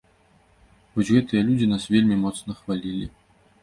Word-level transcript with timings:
Вось 0.95 1.13
гэтыя 1.17 1.45
людзі 1.51 1.71
нас 1.77 1.87
вельмі 1.95 2.21
моцна 2.27 2.51
хвалілі. 2.65 3.05